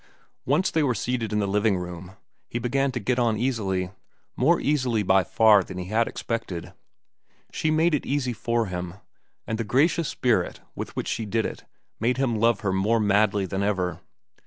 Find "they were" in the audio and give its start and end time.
0.71-0.95